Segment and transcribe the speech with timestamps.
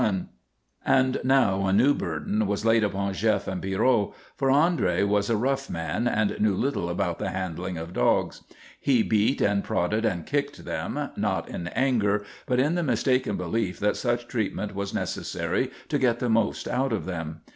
[0.83, 5.37] And now a new burden was laid upon Jef and Pierrot, for André was a
[5.37, 8.41] rough man and knew little about the handling of dogs.
[8.79, 13.79] He beat and prodded and kicked them, not in anger but in the mistaken belief
[13.79, 17.41] that such treatment was necessary to get the most out of them.